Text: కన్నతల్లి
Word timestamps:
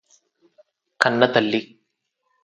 కన్నతల్లి 0.99 1.61